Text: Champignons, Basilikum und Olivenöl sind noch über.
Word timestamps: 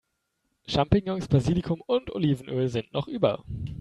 Champignons, 0.67 1.27
Basilikum 1.27 1.79
und 1.81 2.09
Olivenöl 2.15 2.69
sind 2.69 2.91
noch 2.91 3.07
über. 3.07 3.43